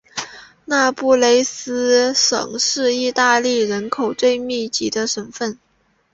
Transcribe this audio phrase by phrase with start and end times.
[0.65, 5.59] 那不勒斯省是意大利人口最密集的省份。